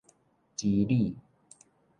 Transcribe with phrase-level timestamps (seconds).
[0.57, 1.15] 支理